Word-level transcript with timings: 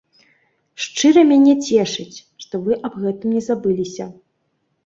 Шчыра 0.85 1.23
мяне 1.31 1.53
цешыць, 1.67 2.17
што 2.45 2.63
вы 2.65 2.79
аб 2.91 2.99
гэтым 3.05 3.29
не 3.39 3.45
забыліся. 3.49 4.05